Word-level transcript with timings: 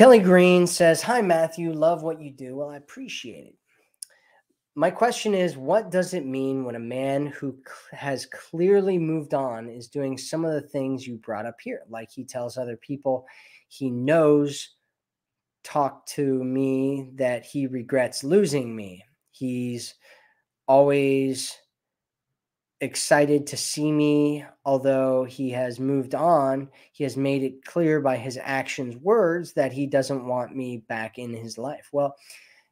Kelly 0.00 0.18
Green 0.18 0.66
says, 0.66 1.02
Hi, 1.02 1.20
Matthew. 1.20 1.74
Love 1.74 2.02
what 2.02 2.22
you 2.22 2.30
do. 2.30 2.56
Well, 2.56 2.70
I 2.70 2.78
appreciate 2.78 3.48
it. 3.48 3.54
My 4.74 4.90
question 4.90 5.34
is, 5.34 5.58
what 5.58 5.90
does 5.90 6.14
it 6.14 6.24
mean 6.24 6.64
when 6.64 6.74
a 6.74 6.78
man 6.78 7.26
who 7.26 7.58
has 7.92 8.24
clearly 8.24 8.96
moved 8.96 9.34
on 9.34 9.68
is 9.68 9.88
doing 9.88 10.16
some 10.16 10.46
of 10.46 10.54
the 10.54 10.66
things 10.66 11.06
you 11.06 11.18
brought 11.18 11.44
up 11.44 11.56
here? 11.62 11.82
Like 11.90 12.10
he 12.10 12.24
tells 12.24 12.56
other 12.56 12.78
people 12.78 13.26
he 13.68 13.90
knows 13.90 14.70
talk 15.64 16.06
to 16.06 16.42
me 16.42 17.10
that 17.16 17.44
he 17.44 17.66
regrets 17.66 18.24
losing 18.24 18.74
me. 18.74 19.04
He's 19.32 19.96
always 20.66 21.54
excited 22.80 23.46
to 23.46 23.56
see 23.56 23.92
me, 23.92 24.44
although 24.64 25.24
he 25.24 25.50
has 25.50 25.78
moved 25.78 26.14
on. 26.14 26.68
He 26.92 27.04
has 27.04 27.16
made 27.16 27.42
it 27.42 27.64
clear 27.64 28.00
by 28.00 28.16
his 28.16 28.38
actions, 28.42 28.96
words 28.96 29.52
that 29.52 29.72
he 29.72 29.86
doesn't 29.86 30.26
want 30.26 30.56
me 30.56 30.78
back 30.88 31.18
in 31.18 31.34
his 31.34 31.58
life. 31.58 31.88
Well, 31.92 32.16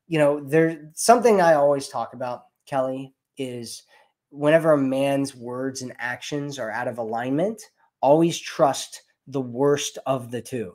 you 0.06 0.18
know, 0.18 0.40
there's 0.40 0.78
something 0.94 1.40
I 1.40 1.54
always 1.54 1.88
talk 1.88 2.14
about, 2.14 2.44
Kelly, 2.66 3.12
is 3.36 3.82
whenever 4.30 4.72
a 4.72 4.78
man's 4.78 5.34
words 5.34 5.82
and 5.82 5.92
actions 5.98 6.58
are 6.58 6.70
out 6.70 6.88
of 6.88 6.98
alignment, 6.98 7.60
always 8.00 8.38
trust 8.38 9.02
the 9.26 9.40
worst 9.40 9.98
of 10.06 10.30
the 10.30 10.40
two. 10.40 10.74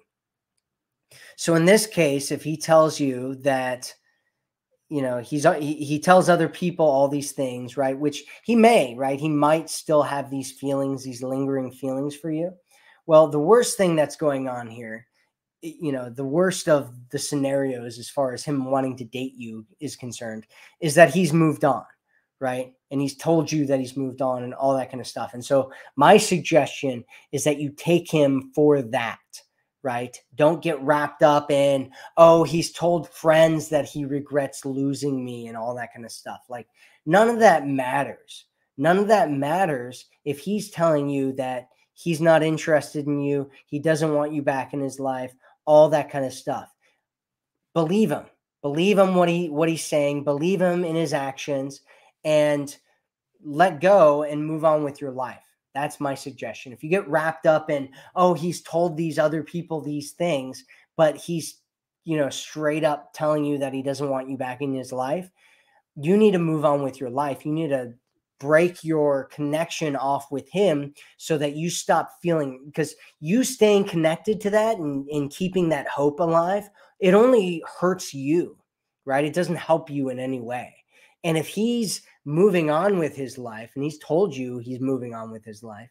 So 1.35 1.55
in 1.55 1.65
this 1.65 1.87
case, 1.87 2.31
if 2.31 2.43
he 2.43 2.57
tells 2.57 2.99
you 2.99 3.35
that 3.37 3.93
you 4.93 5.01
know 5.01 5.17
he's 5.17 5.45
uh, 5.45 5.53
he, 5.53 5.73
he 5.73 5.99
tells 5.99 6.29
other 6.29 6.47
people 6.47 6.85
all 6.85 7.07
these 7.07 7.31
things 7.31 7.77
right 7.77 7.97
which 7.97 8.23
he 8.43 8.55
may 8.55 8.93
right 8.95 9.19
he 9.19 9.27
might 9.27 9.67
still 9.67 10.03
have 10.03 10.29
these 10.29 10.51
feelings 10.51 11.03
these 11.03 11.23
lingering 11.23 11.71
feelings 11.71 12.15
for 12.15 12.29
you. 12.29 12.51
Well 13.07 13.27
the 13.27 13.39
worst 13.39 13.75
thing 13.75 13.95
that's 13.95 14.15
going 14.15 14.47
on 14.47 14.67
here 14.67 15.07
you 15.61 15.91
know 15.91 16.09
the 16.09 16.25
worst 16.25 16.69
of 16.69 16.93
the 17.09 17.17
scenarios 17.17 17.97
as 17.97 18.09
far 18.09 18.33
as 18.33 18.43
him 18.43 18.65
wanting 18.65 18.95
to 18.97 19.05
date 19.05 19.33
you 19.35 19.65
is 19.79 19.95
concerned 19.95 20.45
is 20.79 20.93
that 20.93 21.13
he's 21.13 21.33
moved 21.33 21.65
on 21.65 21.85
right 22.39 22.73
and 22.91 23.01
he's 23.01 23.17
told 23.17 23.51
you 23.51 23.65
that 23.65 23.79
he's 23.79 23.97
moved 23.97 24.21
on 24.21 24.43
and 24.43 24.53
all 24.53 24.77
that 24.77 24.91
kind 24.91 25.01
of 25.01 25.07
stuff. 25.07 25.33
And 25.33 25.43
so 25.43 25.71
my 25.95 26.17
suggestion 26.17 27.03
is 27.31 27.43
that 27.45 27.57
you 27.57 27.71
take 27.71 28.11
him 28.11 28.51
for 28.53 28.83
that 28.83 29.17
right? 29.83 30.17
Don't 30.35 30.63
get 30.63 30.81
wrapped 30.81 31.21
up 31.21 31.51
in, 31.51 31.91
oh, 32.17 32.43
he's 32.43 32.71
told 32.71 33.09
friends 33.09 33.69
that 33.69 33.85
he 33.85 34.05
regrets 34.05 34.65
losing 34.65 35.23
me 35.23 35.47
and 35.47 35.57
all 35.57 35.75
that 35.75 35.93
kind 35.93 36.05
of 36.05 36.11
stuff. 36.11 36.41
Like, 36.49 36.67
none 37.05 37.29
of 37.29 37.39
that 37.39 37.67
matters. 37.67 38.45
None 38.77 38.97
of 38.97 39.07
that 39.09 39.29
matters 39.29 40.05
if 40.25 40.39
he's 40.39 40.71
telling 40.71 41.09
you 41.09 41.33
that 41.33 41.67
he's 41.93 42.21
not 42.21 42.41
interested 42.41 43.05
in 43.05 43.19
you, 43.19 43.49
he 43.67 43.77
doesn't 43.77 44.13
want 44.13 44.33
you 44.33 44.41
back 44.41 44.73
in 44.73 44.79
his 44.79 44.99
life, 44.99 45.33
all 45.65 45.89
that 45.89 46.09
kind 46.09 46.25
of 46.25 46.33
stuff. 46.33 46.73
Believe 47.73 48.11
him. 48.11 48.25
Believe 48.61 48.97
him 48.97 49.15
what 49.15 49.27
he 49.27 49.49
what 49.49 49.67
he's 49.67 49.83
saying, 49.83 50.23
believe 50.23 50.61
him 50.61 50.85
in 50.85 50.95
his 50.95 51.13
actions 51.13 51.81
and 52.23 52.75
let 53.43 53.81
go 53.81 54.23
and 54.23 54.45
move 54.45 54.63
on 54.63 54.85
with 54.85 55.01
your 55.01 55.11
life 55.11 55.43
that's 55.73 55.99
my 55.99 56.15
suggestion. 56.15 56.71
If 56.71 56.83
you 56.83 56.89
get 56.89 57.07
wrapped 57.07 57.45
up 57.45 57.69
in, 57.69 57.89
oh, 58.15 58.33
he's 58.33 58.61
told 58.61 58.95
these 58.95 59.17
other 59.17 59.43
people 59.43 59.81
these 59.81 60.11
things, 60.11 60.63
but 60.95 61.17
he's, 61.17 61.59
you 62.05 62.17
know, 62.17 62.29
straight 62.29 62.83
up 62.83 63.13
telling 63.13 63.45
you 63.45 63.57
that 63.59 63.73
he 63.73 63.81
doesn't 63.81 64.09
want 64.09 64.29
you 64.29 64.37
back 64.37 64.61
in 64.61 64.73
his 64.73 64.91
life, 64.91 65.29
you 65.95 66.17
need 66.17 66.31
to 66.31 66.39
move 66.39 66.65
on 66.65 66.83
with 66.83 66.99
your 66.99 67.09
life. 67.09 67.45
You 67.45 67.51
need 67.51 67.69
to 67.69 67.93
break 68.39 68.83
your 68.83 69.25
connection 69.25 69.95
off 69.95 70.31
with 70.31 70.49
him 70.51 70.93
so 71.17 71.37
that 71.37 71.55
you 71.55 71.69
stop 71.69 72.11
feeling 72.21 72.61
because 72.65 72.93
you 73.19 73.43
staying 73.43 73.85
connected 73.85 74.41
to 74.41 74.49
that 74.49 74.77
and, 74.77 75.07
and 75.09 75.31
keeping 75.31 75.69
that 75.69 75.87
hope 75.87 76.19
alive, 76.19 76.69
it 76.99 77.13
only 77.13 77.63
hurts 77.79 78.13
you, 78.13 78.57
right? 79.05 79.23
It 79.23 79.33
doesn't 79.33 79.55
help 79.55 79.89
you 79.89 80.09
in 80.09 80.19
any 80.19 80.41
way. 80.41 80.82
And 81.23 81.37
if 81.37 81.47
he's 81.47 82.01
moving 82.25 82.69
on 82.69 82.99
with 82.99 83.15
his 83.15 83.37
life 83.37 83.71
and 83.75 83.83
he's 83.83 83.99
told 83.99 84.35
you 84.35 84.57
he's 84.57 84.79
moving 84.79 85.13
on 85.13 85.31
with 85.31 85.43
his 85.45 85.63
life, 85.63 85.89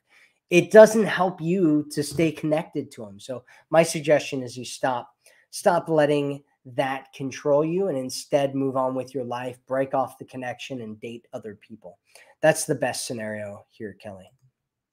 it 0.50 0.70
doesn't 0.70 1.06
help 1.06 1.40
you 1.40 1.86
to 1.92 2.02
stay 2.02 2.30
connected 2.30 2.90
to 2.92 3.04
him. 3.04 3.18
So 3.18 3.44
my 3.70 3.82
suggestion 3.82 4.42
is 4.42 4.56
you 4.56 4.64
stop 4.64 5.10
stop 5.50 5.88
letting 5.88 6.42
that 6.64 7.12
control 7.12 7.64
you 7.64 7.88
and 7.88 7.98
instead 7.98 8.54
move 8.54 8.76
on 8.76 8.94
with 8.94 9.14
your 9.14 9.24
life, 9.24 9.58
break 9.66 9.94
off 9.94 10.18
the 10.18 10.24
connection 10.24 10.80
and 10.80 11.00
date 11.00 11.26
other 11.32 11.54
people. 11.56 11.98
That's 12.40 12.64
the 12.64 12.74
best 12.74 13.06
scenario 13.06 13.64
here, 13.70 13.96
Kelly. 14.00 14.30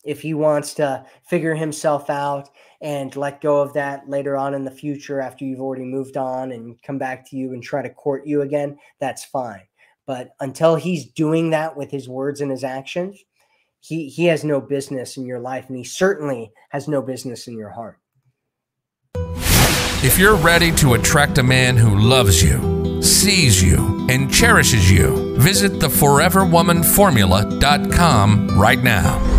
If 0.05 0.21
he 0.21 0.33
wants 0.33 0.73
to 0.75 1.05
figure 1.27 1.55
himself 1.55 2.09
out 2.09 2.49
and 2.81 3.13
let 3.15 3.41
go 3.41 3.61
of 3.61 3.73
that 3.73 4.09
later 4.09 4.37
on 4.37 4.53
in 4.53 4.63
the 4.63 4.71
future 4.71 5.19
after 5.19 5.43
you've 5.43 5.61
already 5.61 5.83
moved 5.83 6.15
on 6.15 6.53
and 6.53 6.81
come 6.81 6.97
back 6.97 7.29
to 7.29 7.35
you 7.35 7.53
and 7.53 7.61
try 7.61 7.81
to 7.81 7.89
court 7.89 8.25
you 8.25 8.41
again, 8.41 8.77
that's 8.99 9.25
fine. 9.25 9.68
But 10.09 10.33
until 10.39 10.75
he's 10.75 11.05
doing 11.05 11.51
that 11.51 11.77
with 11.77 11.91
his 11.91 12.09
words 12.09 12.41
and 12.41 12.49
his 12.49 12.63
actions, 12.63 13.23
he 13.79 14.09
he 14.09 14.25
has 14.25 14.43
no 14.43 14.59
business 14.59 15.17
in 15.17 15.27
your 15.27 15.39
life, 15.39 15.67
and 15.67 15.77
he 15.77 15.83
certainly 15.83 16.51
has 16.69 16.87
no 16.87 17.03
business 17.03 17.47
in 17.47 17.55
your 17.55 17.69
heart. 17.69 17.99
If 20.03 20.17
you're 20.17 20.37
ready 20.37 20.71
to 20.77 20.95
attract 20.95 21.37
a 21.37 21.43
man 21.43 21.77
who 21.77 21.95
loves 21.95 22.41
you, 22.41 23.03
sees 23.03 23.61
you, 23.61 24.07
and 24.09 24.33
cherishes 24.33 24.89
you, 24.89 25.37
visit 25.37 25.73
theforeverwomanformula.com 25.73 28.59
right 28.59 28.81
now. 28.81 29.38